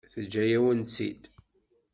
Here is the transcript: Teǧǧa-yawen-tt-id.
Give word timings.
Teǧǧa-yawen-tt-id. 0.13 1.23